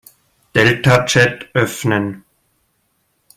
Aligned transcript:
Deltachat 0.55 1.45
öffnen. 1.53 2.23